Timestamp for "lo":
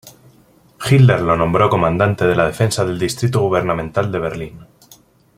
1.21-1.37